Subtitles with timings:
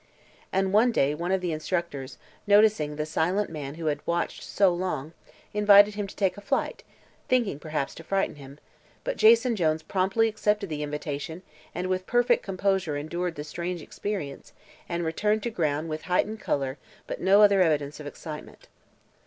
[0.51, 2.17] And one day one of the instructors,
[2.47, 5.13] noticing the silent man who had watched so long,
[5.53, 6.83] invited him to take a flight,
[7.29, 8.57] thinking perhaps to frighten him;
[9.03, 11.43] but Jason Jones promptly accepted the invitation
[11.75, 14.53] and with perfect composure endured the strange experience
[14.89, 18.67] and returned to ground with heightened color but no other evidence of excitement.